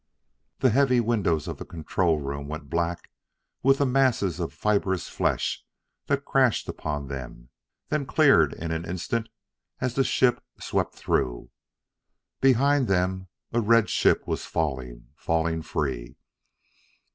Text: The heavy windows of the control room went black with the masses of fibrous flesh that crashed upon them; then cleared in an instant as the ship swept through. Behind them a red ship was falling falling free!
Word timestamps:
The 0.61 0.71
heavy 0.71 0.99
windows 0.99 1.47
of 1.47 1.57
the 1.57 1.63
control 1.63 2.17
room 2.19 2.47
went 2.47 2.71
black 2.71 3.11
with 3.61 3.77
the 3.77 3.85
masses 3.85 4.39
of 4.39 4.51
fibrous 4.51 5.07
flesh 5.07 5.63
that 6.07 6.25
crashed 6.25 6.67
upon 6.67 7.07
them; 7.07 7.49
then 7.89 8.07
cleared 8.07 8.51
in 8.53 8.71
an 8.71 8.83
instant 8.83 9.29
as 9.79 9.93
the 9.93 10.03
ship 10.03 10.43
swept 10.59 10.95
through. 10.95 11.51
Behind 12.39 12.87
them 12.87 13.27
a 13.53 13.61
red 13.61 13.91
ship 13.91 14.25
was 14.27 14.43
falling 14.43 15.09
falling 15.15 15.61
free! 15.61 16.17